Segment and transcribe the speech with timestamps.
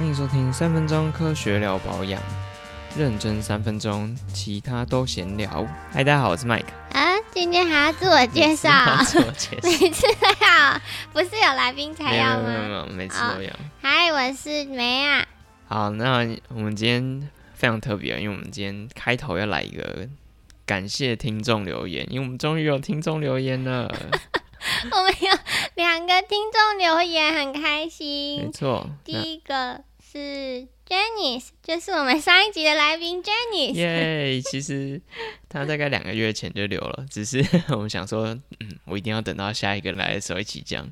[0.00, 2.22] 欢迎收听三分钟科学聊保养，
[2.96, 5.62] 认真三分钟，其他都闲聊。
[5.92, 6.64] 嗨，大家好，我是 Mike。
[6.92, 8.70] 啊，今天还要自我介绍，
[9.04, 10.80] 自我介绍，每次都要，
[11.12, 12.44] 不是有来宾才没有要吗？
[12.46, 13.50] 没有没有，每次都要。
[13.82, 15.26] 嗨，我是梅啊。
[15.68, 20.08] 好，那我们今天非常特别，因为我们今天开头要来一个
[20.64, 23.94] 感谢听众留言，因为我们终于有听众留言了。
[24.92, 25.38] 我们有
[25.74, 28.52] 两个听众留言，很开心没心。
[28.52, 33.74] 错，第一个是 Janice，就是我们上一集的来宾 Janice。
[33.74, 35.00] 耶其实
[35.48, 38.26] 他大概两个月前就留了，只是我们想说，
[38.58, 40.84] 嗯，我一定要等到下一个来的时候一起讲。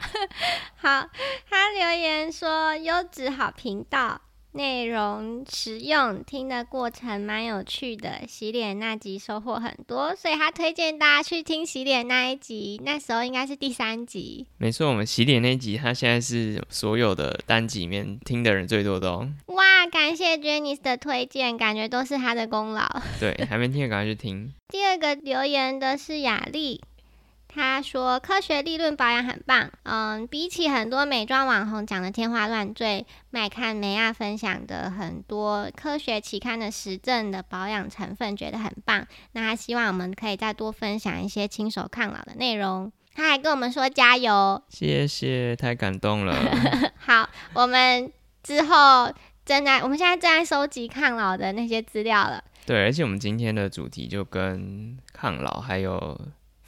[0.76, 1.06] 好，
[1.50, 4.18] 他留言说优质好频道，
[4.54, 8.20] 内容实用，听的过程蛮有趣的。
[8.28, 14.46] 洗脸那集收获很多，所以他推荐大家去听洗脸那一集，那时候应该是第三集。
[14.58, 19.28] 没错，我们洗脸那集，他现在是所有的单集里面听的人最多的哦。
[19.46, 22.86] 哇，感谢 Janice 的推荐，感觉都是他的功劳。
[23.18, 24.52] 对，还没听的赶快去听。
[24.70, 26.80] 第二个留言的是雅丽，
[27.54, 39.06] 她说科学理论保养很棒，嗯，比起很多美妆网红讲的天花乱坠，麦看梅亚分享的很多科学期刊的实证的保养成分，觉得很棒。
[39.32, 42.90] 那他希望我们可以再多分享一些亲手抗老的内容。
[43.14, 46.34] 他还跟我们说加油，谢谢，太感动了。
[46.98, 49.08] 好，我们之后
[49.44, 52.42] 正在，我们现在正在收集抗老的那些资料了。
[52.66, 56.20] 对，而且我们今天的主题就跟抗老还有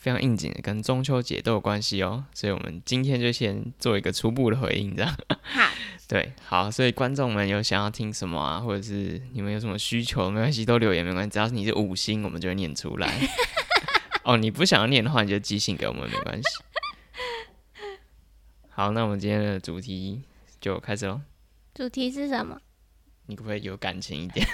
[0.07, 5.13] 非常应景的跟中秋节都有关系哦，所以我们今天就先做一个初步的回应，这样。
[5.43, 5.69] 好，
[6.07, 13.13] 对，好，所以观众们有想要听什么啊，或者是你们有什么需求，没关系，都留言没关系，只要是你是五星，我们就会念出来。
[14.23, 16.49] 哦，你不想要念的话，你就寄信给我们，没关系。
[18.69, 20.23] 好，那我们今天的主题
[20.61, 21.21] 就开始喽。
[21.75, 22.61] 主题是什么？
[23.27, 24.47] 你可不可以有感情一点？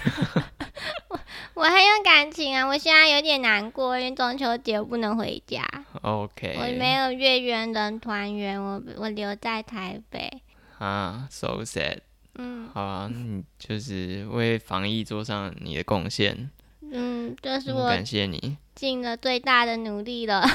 [1.63, 5.65] 我很有感情啊，我现在有点难过，因为中秋节我不能回家
[6.01, 10.43] ，OK，我没有月圆人团圆，我我留在台北。
[10.79, 11.99] 啊，so sad。
[12.35, 16.51] 嗯好啊，你就是为防疫做上你的贡献，
[16.91, 18.57] 嗯，这是嗯我感谢你。
[18.75, 20.45] 尽了最大的努力了。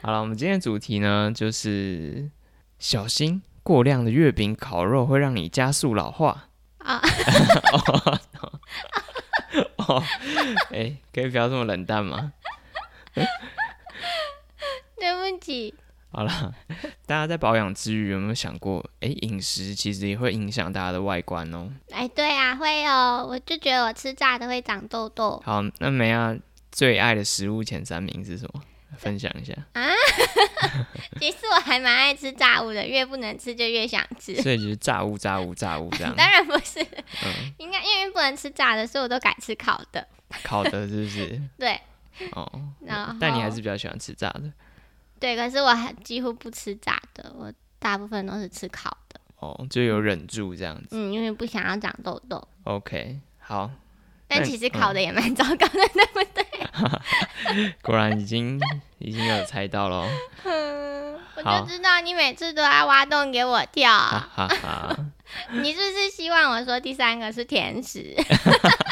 [0.00, 2.30] 好了，我们今天的主题呢，就是
[2.78, 6.44] 小心过量的月饼烤肉会让你加速老化。
[6.78, 7.02] 啊，
[9.78, 10.02] 哦，
[10.72, 12.32] 哎、可以不要这么冷淡吗？
[14.98, 15.74] 对不起，
[16.12, 16.54] 好了，
[17.06, 21.70] 大家在保养之余有没有想过，哎、饮食其实也会影响大家的外观哦。
[21.90, 26.36] 哎，对啊，会哦，我就觉得我吃炸的会长痘痘好，那梅亚
[26.70, 28.62] 最爱的食物前三名是什么？
[28.98, 29.54] 分享一下。
[29.72, 29.90] 啊。
[31.18, 34.34] 其实我还蛮爱吃炸物的，越不能吃就越想吃。
[34.42, 36.14] 所以就是炸物、炸物、炸物这样。
[36.16, 40.06] 当然不是，嗯，应该因为不能吃炸的，所以我都改吃烤的。
[40.42, 41.42] 烤的是不是？
[41.58, 41.80] 对，
[42.32, 44.52] 哦，那但你还是比较喜欢吃炸的。
[45.18, 49.20] 对，可是我还几乎不吃炸的，我大部分都是吃烤的。
[49.36, 50.88] 哦，就有忍住这样子。
[50.92, 52.42] 嗯，因为不想要长痘痘。
[52.64, 53.70] OK，好，
[54.28, 56.46] 但其实烤的也蛮糟糕的，对不对？
[57.82, 58.60] 果然已经
[58.98, 60.08] 已经有猜到了
[61.36, 63.90] 我就知道你每次都要挖洞给我跳。
[63.90, 64.96] 哈哈哈。
[65.52, 68.14] 你是不是希望我说第三个是甜食？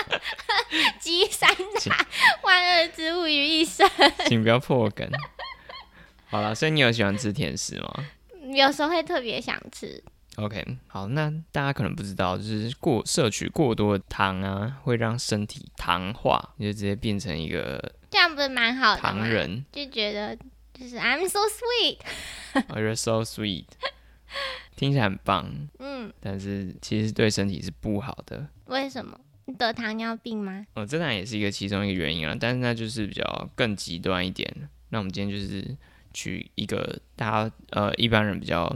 [0.99, 1.49] 集三
[1.89, 2.07] 大
[2.43, 3.89] 万恶之物于一身。
[4.27, 5.07] 请不要破梗。
[6.31, 8.05] 好了，所以你有喜欢吃甜食吗
[8.55, 10.03] 有时候会特别想吃。
[10.39, 19.01] ？OK，好，那大家可能不知道，就是过摄取过多的糖啊，会让身体糖化，你就直接变成一个这样不是蛮好的？
[19.01, 19.65] 糖人。
[19.73, 20.37] 就觉得
[20.73, 21.99] 就是 I'm so sweet。
[22.69, 23.67] Oh, You're so sweet，
[24.77, 28.47] 听起来很棒，嗯，但是其实对身体是不好的。
[28.67, 29.19] 为什么？
[29.47, 30.67] 你得糖尿病吗？
[30.75, 34.47] 哦，这当然也是一个其中一个原因啊，但是那就是比较更极端一点。
[34.91, 35.77] 那我们今天就是
[36.13, 38.75] 取一个大家呃一般人比较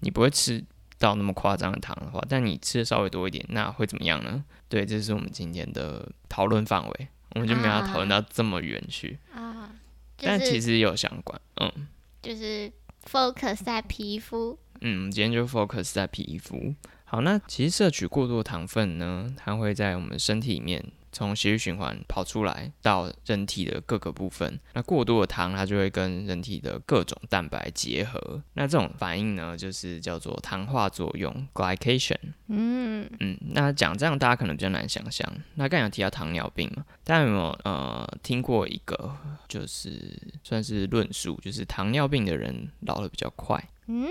[0.00, 0.62] 你不会吃
[0.98, 4.44] 到那么夸张的糖的话，但你吃的稍微多一点，那会怎么样呢？
[4.68, 9.70] 对，这是我们今天的讨论范围，我们就没有要讨论到这么远去，啊、
[10.16, 11.40] 就但其实有相关。
[11.56, 11.88] 嗯
[12.22, 12.72] 就是
[13.08, 14.58] focus 在皮肤。
[14.80, 16.74] 嗯，我们今天就 focus 在皮肤。
[17.04, 20.84] 好，那其实摄取过多糖分呢，它会在我们身体里面
[21.16, 24.60] 从血液循环跑出来到人体的各个部分。
[24.74, 28.42] 那过多的糖，它就会跟人体的各种蛋白结合。
[28.52, 32.18] 那这种反应呢，就是叫做糖化作用 （glycation）。
[32.48, 35.26] 嗯，嗯，那讲这样大家可能比较难想象。
[35.54, 39.16] 那刚才有提到糖尿病嘛，大家有没有呃听过一个
[39.48, 43.58] 就是算是论述，就是糖尿病的人老得比较快？
[43.86, 44.06] 嗯，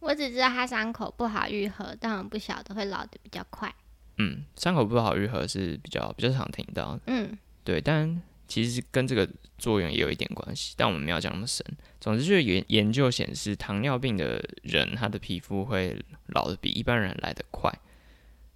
[0.00, 3.72] 我只知道他伤口不好愈合，但我不晓得会老的比较快。
[4.20, 9.26] 嗯，伤口不好愈合是比较比较常听到的，嗯，对，但其实跟这个
[9.56, 11.64] 作用也有一点关系，但我们没有讲那么深。
[12.00, 17.72] 总之就是研研究显示，糖尿病的人他的皮肤会老的比一般人来得快，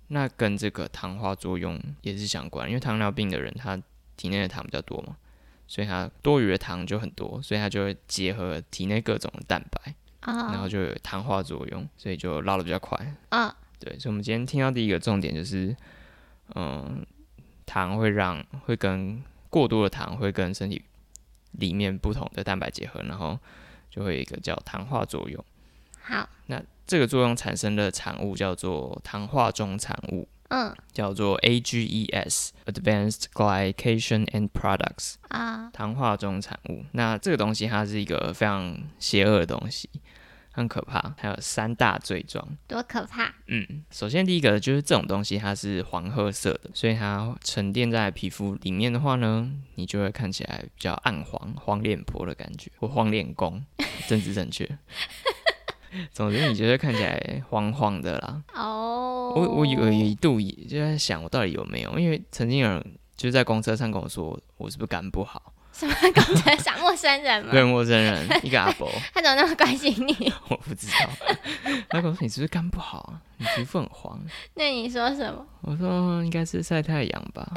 [0.09, 3.81] 那跟这个糖化作用也是相关，因为糖尿病的人他
[4.17, 5.17] 体内的糖比较多嘛，
[5.67, 12.99] 所以他多余的糖就很多，所以他就会结合体内各种蛋白，然后哦，就有糖化作用，所以就老的比较快。
[13.31, 13.55] 哦，
[13.85, 15.77] 对，所以我们今天听到第一个重点就是，
[16.55, 17.05] 嗯，
[17.67, 20.83] 糖会让会跟过多的糖会跟身体
[21.53, 23.39] 里面不同的蛋白结合，然后
[23.91, 25.45] 就会有一个叫糖化作用。
[26.01, 36.85] 好，那这个作用产生的产物叫做糖化中产物，嗯，叫做 AGEs（Advanced Glycation and Products） 啊、糖化中产物。
[36.93, 39.89] 那这个东西它是一个非常邪恶的东西，
[40.55, 42.47] 很可怕，还有三大罪状。
[42.69, 43.35] 多可怕！
[43.49, 53.65] 嗯，首先第一个就是这种东西它是黄褐色的，所以它沉淀在皮肤里面的话呢，你就会看起来比较暗黄、黄脸婆的感觉，或黄脸公，
[54.07, 54.65] 政治正确。
[56.13, 58.43] 总之，你就会看起来黄黄的啦。
[58.55, 61.99] 哦，我我有一度也就在想，我到底有没有？
[61.99, 62.85] 因为曾经有人
[63.17, 65.54] 就在公车上跟我说，我是不是肝不好？
[65.75, 67.51] 什么公车上陌生人吗？
[67.51, 70.33] 对，陌生人， 一个阿伯，他怎么那么关心你？
[70.49, 71.11] 我不知道。
[71.89, 73.21] 他跟我说你是不是肝不好啊？
[73.39, 74.21] 你皮肤很黄。
[74.55, 75.45] 那你说什么？
[75.63, 77.53] 我说应该是晒太阳吧，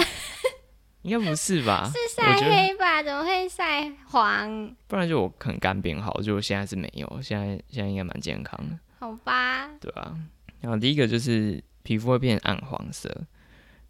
[1.03, 1.91] 应该不是吧？
[1.93, 3.03] 是晒黑吧？
[3.03, 4.75] 怎么会晒黄？
[4.87, 10.15] 不然就我可能肝变好，就我现在是没有，现在现在应该蛮健康的，好吧，对啊、
[10.61, 13.09] 然后第一个就是皮肤会变暗黄色，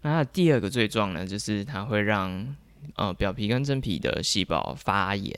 [0.02, 2.56] 那它第二个罪状呢，就是它会让
[2.96, 5.38] 呃表皮跟真皮的细胞发炎。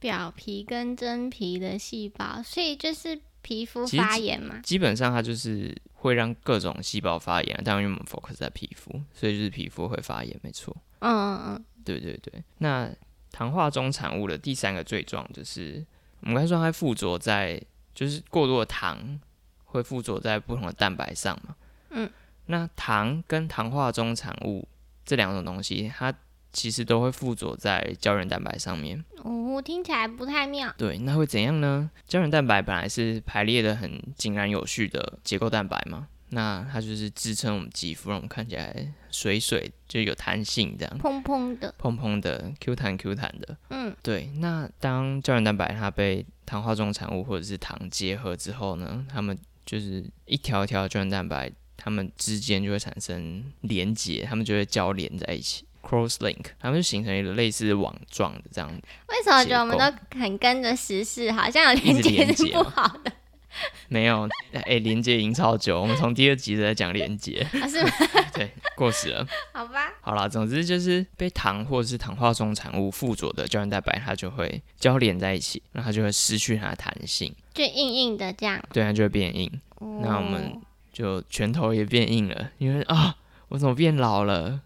[0.00, 4.60] 表皮跟真皮的细胞，所以就是皮肤发炎嘛。
[4.60, 10.76] 基本上它就是会让各种细胞发炎，但因为我们 focus 在皮肤，所以就是皮肤会发炎，没错。
[11.00, 12.88] 嗯嗯嗯，对对对，那
[13.32, 15.84] 糖化中产物的第三个罪状就是，
[16.20, 17.60] 我们刚才说它附着在，
[17.92, 19.18] 就是过多的糖
[19.64, 21.56] 会附着在不同的蛋白上嘛。
[21.90, 22.08] 嗯，
[22.46, 24.66] 那糖跟糖化中产物
[25.04, 26.14] 这两种东西，它
[26.52, 29.04] 其实都会附着在胶原蛋白上面。
[29.22, 30.72] 哦，听起来不太妙。
[30.76, 31.90] 对，那会怎样呢？
[32.06, 40.98] 胶原蛋白本来是排列的很井然有序的结构蛋白嘛，那它就是支撑我们肌肤，让我们看起来水水，就有弹性这样。
[40.98, 43.56] 砰砰的，蓬蓬的、Q 弹 Q 弹的。
[43.70, 44.30] 嗯，对。
[44.36, 49.36] 那当胶原蛋白它被糖化中产物或者是糖结合之后呢，它们
[49.66, 55.64] 就是一条一条胶原蛋白，它们之间就会产生连接，它们就会交连在一起。
[55.88, 58.68] Cross link，它们就形成一个类似网状的这样，
[59.08, 63.12] 为什么觉得我们都很跟着时事，好像有连接是不好的？
[63.88, 67.90] 没有，哎、连接已经超久，我们从第二集都在讲连接，啊是吗？
[68.34, 69.26] 对，过时了。
[69.52, 78.62] 好吧，好啦，总之就是被糖或者是糖化中产物附着的胶原蛋白，它就会交连在一起，那它就会失去它的弹性，就硬硬的这样。
[78.72, 79.50] 对，它就会变硬。
[79.80, 80.60] 那我们哦
[80.92, 83.16] 就拳头也变硬了，因为啊，
[83.48, 84.60] 我怎么变老了？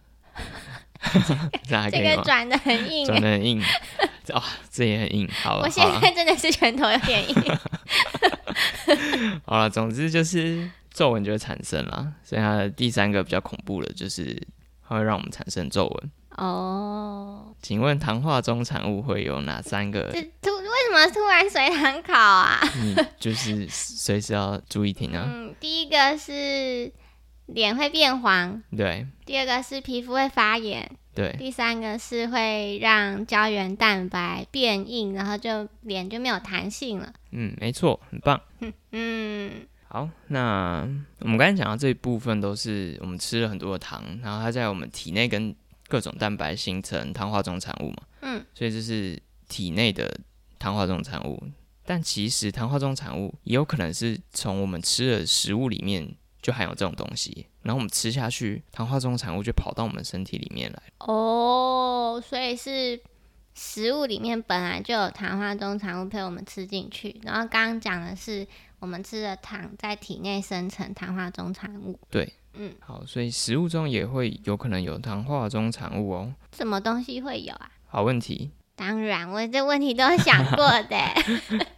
[1.91, 3.63] 这个转的很硬转欸，的很硬，
[4.33, 5.29] 哦，这也很硬。
[5.43, 7.37] 好了，我现，在真的是拳头有点硬。
[9.45, 12.13] 好了，总之就是皱纹就会产生了。
[12.23, 14.41] 所以它的第三个比较恐怖的就是
[14.89, 16.11] 它会让我们产生皱纹。
[16.37, 20.11] 哦，请问糖化中产物会有哪三个？
[20.13, 22.59] 这突为什么突然随堂考啊？
[22.81, 25.25] 你就是随时要注意听啊。
[25.27, 26.91] 嗯，第一个是
[27.47, 37.13] 脸会变黄，对第二个是皮肤会发炎，对，第三个是会让胶原蛋白变硬，然后就脸就没有弹性了。
[37.33, 38.41] 嗯，没错，很棒。
[38.93, 39.53] 嗯，
[39.89, 40.89] 好，那
[41.21, 45.55] 我们刚才讲到这一部分都是我们吃了很多的糖，然后它在我们体内跟
[45.87, 50.19] 各种蛋白形成糖化中产物嘛，嗯，所以这是体内的
[50.59, 51.43] 糖化中产物。
[51.85, 60.83] 但其实糖化中产物也有可能是从我们吃的食物里面就含有这种东西，然后我们吃下去，糖化中产物就跑到我们身体里面来。
[60.99, 63.01] 哦，所以是
[63.55, 68.45] 食物里面本来就有糖化中产物被我们吃进去，然后刚刚讲的是
[68.81, 71.97] 我们吃的糖在体内生成糖化中产物。
[72.11, 76.35] 对，嗯，好，所以食物中也会有可能有糖化中产物哦。
[76.57, 77.71] 什么东西会有啊？
[77.87, 80.97] 好问题，当然，我这问题都想过的。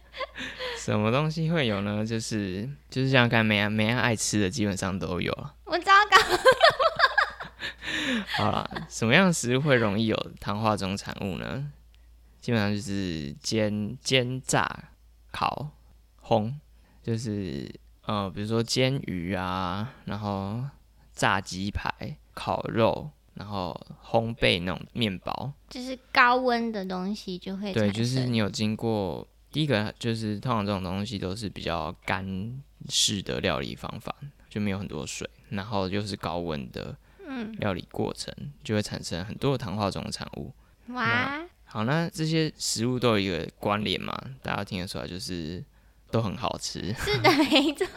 [0.85, 2.05] 什么东西会有呢？
[2.05, 5.55] 就是就是像刚才梅安梅安爱吃的，基本上都有了。
[5.65, 6.17] 我糟糕，
[8.37, 11.71] 好了，什么样的食物会容易有糖化中产物呢？
[12.39, 14.89] 基本上就是煎、煎、炸、
[15.31, 15.71] 烤、
[16.21, 16.53] 烘，
[17.01, 17.67] 就是
[18.05, 20.63] 呃，比如说煎鱼啊，然后
[21.15, 34.13] 炸鸡排、烤肉，然后烘焙那种面包，就是高温的东西就会对，就是你有经过第一个，就是通常这种东西都是比较干式的料理方法，
[34.49, 36.93] 就没有很多水，然后又是高温的
[37.25, 38.35] 嗯料理过程，
[38.65, 40.53] 就会产生很多的糖化中的产物。
[40.89, 45.63] 哇，好，那这些食物都有一个关联嘛，大家听得出来，就是
[46.11, 46.93] 都很好吃。
[46.93, 47.87] 是的，没错。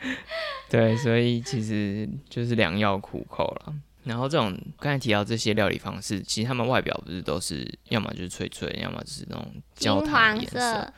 [0.68, 3.74] 对，所以其实就是良药苦口了。
[4.04, 10.50] 然后这种刚才提到这些料理方式，其实他们外表不是都是要么就是脆脆，要么就是那种焦糖黄颜。
[10.50, 10.92] 色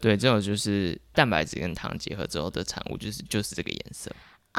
[0.00, 4.10] 对，这种就是蛋白质跟糖结合之后的产物，就是就是这个颜色。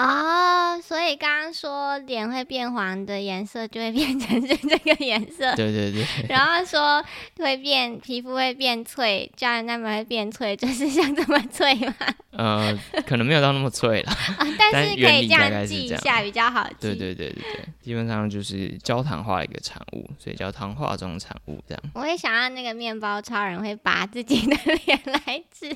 [0.01, 7.03] 哦，所以刚刚说脸会变黄的颜色就会变成是这个颜色，对对对， 然后说
[7.38, 11.94] 会变皮肤会变脆，胶原蛋白会变脆，就是像这么脆吗？
[12.32, 14.12] 呃，可能没有到那么脆了。
[14.12, 16.75] 啊，但但是可以这样记一下比较好记。
[16.79, 21.84] 对对对对对，基本上就是焦糖化的一个产物，所以叫糖化中产物这样。
[21.94, 25.75] 我也想要那个面包超人会拔自己的 脸来吃，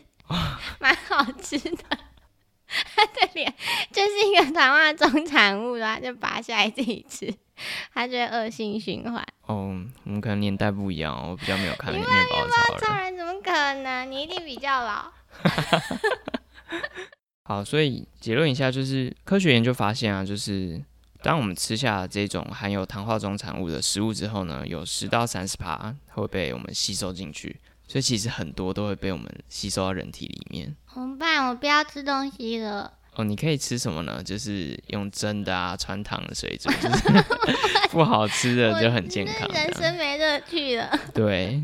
[0.80, 1.84] 蛮好吃的。
[4.04, 7.34] 他的脸就是一个糖化中产物，他就拔下来自己吃，
[7.94, 9.26] 他就会恶性循环。
[9.46, 13.04] 哦，我们可能年代不一样哦，我比较没有看那个面包超超人。
[13.04, 14.06] 人怎么可能？
[14.12, 15.12] 你一定比较老。
[17.46, 20.82] 好，所以结论一下，就是科学研究发现啊，就是
[21.22, 30.76] 当我们吃下这种含有糖化中产物的食物之后呢，有十到三十帕会被我们吸收进去，所以其实很多都会被我们吸收到人体里面。
[30.94, 31.50] 怎么办？
[31.50, 32.94] 我不要吃东西了。
[33.16, 34.22] 哦，你可以吃什么呢？
[34.24, 37.24] 就是用蒸的啊，穿糖的水煮，就是
[37.92, 39.74] 不好吃的就很健康人。
[39.76, 41.00] 生没乐趣了。
[41.14, 41.62] 对，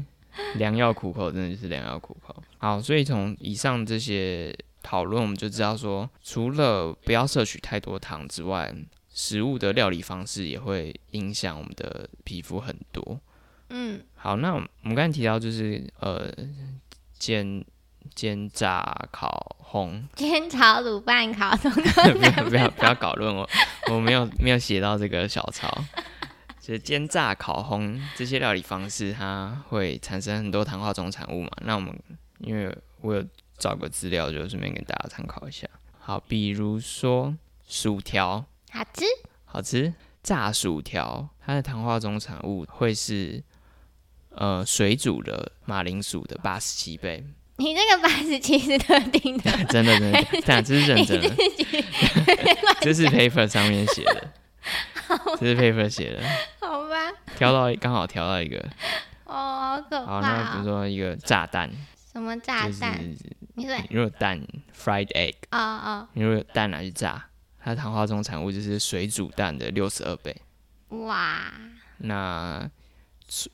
[0.56, 2.36] 良药苦口真的就是良药苦口。
[2.60, 8.74] 好，所以从以上这些讨论，我们就知道说，除了不要摄取太多糖之外，
[9.12, 13.20] 食物的料理方式也会影响我们的皮肤很多。
[13.70, 16.32] 嗯，好，那我们刚才提到就是呃，
[17.18, 17.64] 煎、
[18.16, 21.84] 煎、炸、烤、烘， 煎炒卤拌烤，通通
[22.18, 23.50] 不要不要不要搞乱我，
[23.92, 25.70] 我没有没有写到这个小抄。
[26.60, 31.50] 就是煎炸、烤、烘这些料理方式，它会产生很多糖化中产物嘛。
[31.62, 31.92] 那我们
[32.40, 33.26] 因为我有
[33.58, 35.68] 找个资料，就顺便给大家参考一下。
[36.00, 37.36] 好，比如说
[37.68, 39.06] 薯条好吃。
[39.46, 43.44] 好吃，炸薯条它的糖化中产物会是
[44.30, 47.26] 呃水煮的马铃薯的八十七倍，
[47.60, 51.30] 你这个八十七是特定的，真 的真的，但这是认真的，
[52.82, 54.32] 这是 paper 上面写的，
[55.40, 56.24] 这是 paper 写的，
[56.66, 57.12] 好吧？
[57.36, 58.58] 挑到刚好挑到一个。
[59.26, 60.58] 哦，好可好，那比！
[60.60, 61.70] 如说一个炸弹，
[62.12, 62.98] 什么炸就是弹？
[63.56, 64.42] 你说你如果蛋
[64.76, 67.24] fried egg，哦哦，你如果有蛋拿去炸，
[67.64, 70.36] 它糖化中产物就是水煮蛋的六十二倍。
[70.90, 71.52] 哇，
[71.98, 72.68] 那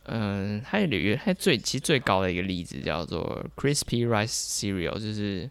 [0.06, 5.50] 嗯，还有一个它最其实最高的一个例子叫做 crispy rice cereal，就是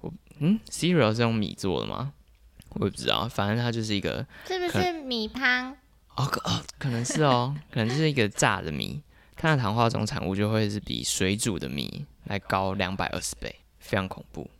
[0.00, 2.12] 我嗯 cereal 是用米做的吗？
[2.70, 5.76] 我也不知道，反正它就是一个是不是米汤？
[6.16, 9.02] 哦可哦可能是哦，可能就是一个炸的米，
[9.34, 14.50] 它的糖化总产物就会是比水煮的米来高两百二十倍，非常恐怖。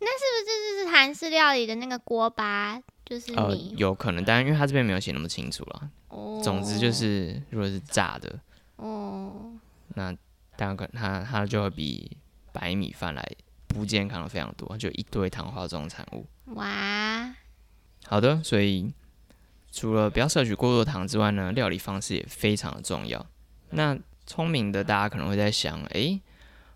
[0.00, 2.80] 那是不是就是韩式料理的那个锅巴？
[3.04, 3.74] 就是呃，米。
[3.76, 5.88] 有可能，但因为它这边没有写那么清楚啦。
[6.08, 8.38] 哦总之就是，如果是炸的，
[8.76, 9.52] 哦，
[9.94, 10.12] 那
[10.56, 12.16] 当然可它它就会比
[12.52, 13.26] 白米饭来
[13.66, 16.26] 不健康的非常多，就一堆糖化中产物。
[16.54, 17.34] 哇，
[18.06, 18.92] 好的，所以
[19.72, 23.24] 除了不要摄取过多糖之外呢，料理方式也非常的重要。
[23.70, 26.20] 那聪明的大家可能会在想，诶，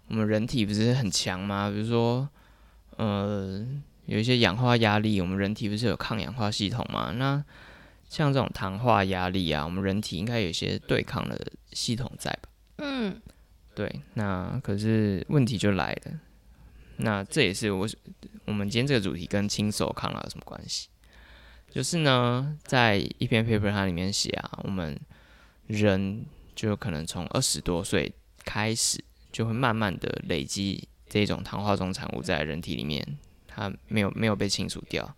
[0.09, 1.71] 我们人体不是很强吗？
[1.71, 2.29] 比如说，
[2.97, 3.67] 呃，
[4.07, 7.13] 有一些氧化压力，我们人体不是有抗氧化系统吗？
[7.13, 7.43] 那
[8.11, 12.49] 像这种糖化压力啊，我们人体应该有一些对抗的系统在吧？
[12.79, 13.23] 嗯，
[13.73, 16.21] 对，那可是问题就来了，
[16.97, 17.89] 那这也是我
[18.47, 20.89] 我们今天这个主题跟亲手抗老有什么关系？
[21.71, 24.99] 就是呢，在一篇 paper 它里面写啊，我们
[25.69, 26.27] 人
[26.57, 28.13] 就可能从二十多岁
[28.45, 33.07] 开始，就会慢慢的累积这种糖化中产物在人体里面，
[33.47, 35.15] 它没有没有被清除掉。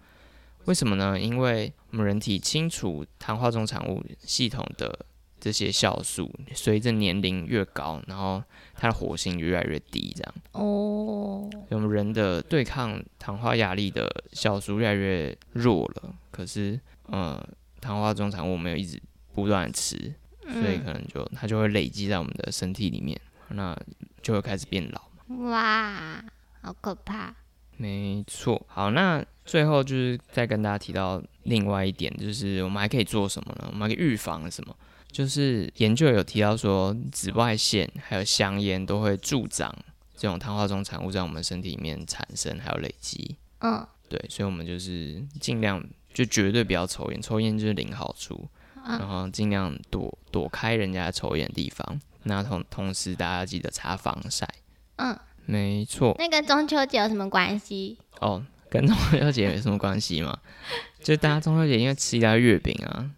[0.67, 1.19] 为什么呢？
[1.19, 5.07] 因为我们人体清除糖化中产物系统的
[5.39, 8.43] 这些酵素，随着年龄越高，然后
[8.75, 10.35] 它的活性越来越低，这样。
[10.53, 16.15] 哦，我们人的对抗糖化压力的酵素越来越弱了。
[16.31, 17.47] 可是，呃，
[17.81, 19.01] 糖化中产物我们又一直
[19.35, 19.97] 不断地吃，
[20.45, 23.77] 所以嗯，可能就它就会累积在我们的身体里面，那
[24.23, 25.03] 就会开始变老。
[25.51, 26.25] 哇，
[26.63, 27.35] 好可怕。
[27.83, 28.65] 没错。
[28.69, 33.67] 好，那最后就是再跟大家提到另外一点，就是我们还可以做什么呢？
[33.73, 34.77] 我们还可以预防什么？
[35.11, 39.77] 就是研究有提到说，紫外线还有香烟都会助长
[40.17, 43.37] 这种碳化中产物在我们身体里面产生还有累积。
[43.59, 45.85] 嗯，对，所以我们就是尽量
[46.15, 48.49] 就绝对不要抽烟，抽烟就是零好处，
[48.87, 52.01] 然后尽量躲躲开人家抽烟的地方。
[52.23, 54.49] 那同同时，大家记得擦防晒。
[54.97, 56.15] 嗯，没错。
[56.19, 57.99] 那跟中秋节有什么关系？
[58.21, 60.39] 哦，跟中秋节没什么关系嘛？
[61.03, 63.11] 就大家中秋节因为吃一大月饼啊，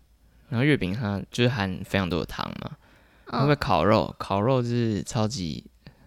[0.49, 2.71] 然后月饼它就是含非常多的糖嘛，
[3.27, 4.15] 会不会烤肉？
[4.19, 5.65] 烤肉是超级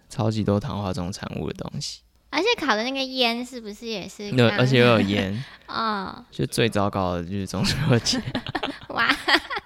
[0.10, 4.32] 超级多糖化中产物的东西，而且烤的那个烟是不是也是？
[4.32, 5.44] 对，而且又有烟。
[5.68, 8.22] 哦， 就最糟糕的就是中秋节。
[8.90, 9.08] 哇！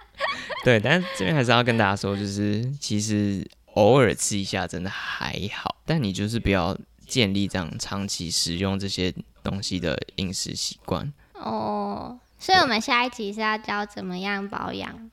[0.65, 9.13] 对，但是这边还是要跟大家说，就是其实偶尔吃一下真的还好，但你就是不要建立这样长期食用这些
[9.44, 11.12] 东西的饮食习惯。
[11.34, 15.10] 哦，所以我们下一集是要教怎么样保养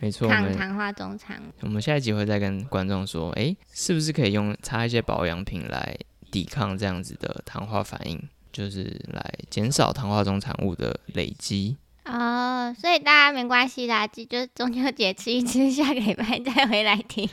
[0.00, 1.52] 没错，抗糖化中产物。
[1.60, 5.96] 我们下一集会再跟观众说，诶，是不是可以用擦一些保养品来
[6.30, 8.22] 抵抗这样子的糖化反应，
[8.52, 11.76] 就是来减少糖化中产物的累积。
[12.06, 17.28] 哦，所以大家没关系啦，就就中秋节吃一吃， 下个礼拜再回来听。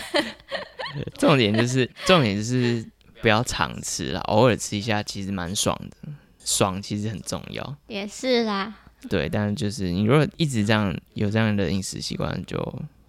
[1.18, 2.84] 重点就是重点就是
[3.20, 5.96] 不要常吃啦，偶尔吃一下其实蛮爽的，
[6.44, 7.76] 爽其实很重要。
[7.86, 8.74] 也是啦，
[9.08, 12.56] 对，但是就是你如果一直这样有这样的饮食习惯，就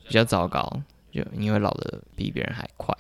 [0.07, 2.95] 比较糟糕，就你会老的比别人还快。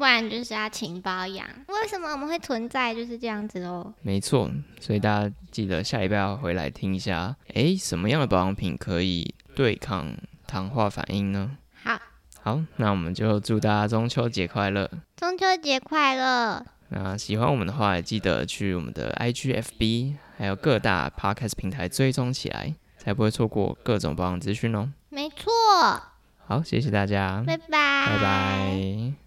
[0.00, 1.46] 不然就是要勤保养。
[1.68, 2.94] 为什么我们会存在？
[2.94, 3.92] 就是这样子哦。
[4.00, 10.16] 没错，所以大家记得下礼拜要回来听一下，诶，什么样的保养品可以对抗
[10.46, 11.50] 糖化反应呢？
[11.84, 12.00] 好，
[12.42, 14.90] 好，那我们就祝大家中秋节快乐。
[15.16, 16.64] 中秋节快乐！
[16.88, 24.90] 那喜欢我们的话，也记得去我们的 IG、FB，还有各大 Podcast 平台追踪起来，才不会错过各种保养资讯哦。
[25.10, 25.52] 没错，
[26.46, 29.19] 好，谢谢大家，拜拜，拜拜。